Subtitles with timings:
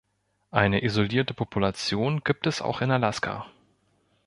[0.49, 3.45] Eine isolierte Population gibt es auch in Alaska.